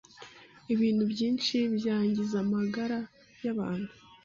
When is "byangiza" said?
1.75-2.35